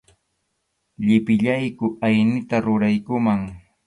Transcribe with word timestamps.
Llipillayku 1.07 1.85
aynita 2.07 2.55
ruraykuman. 2.65 3.41